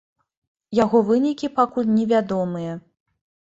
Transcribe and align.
Яго 0.83 1.01
вынікі 1.09 1.51
пакуль 1.59 1.93
невядомыя. 2.01 2.73